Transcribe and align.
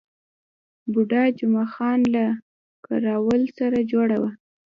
بوډا 0.91 1.23
جمعه 1.37 1.65
خان 1.73 1.99
له 2.13 2.25
کراول 2.85 3.41
سره 3.57 3.77
جوړه 3.91 4.17
وه. 4.21 4.31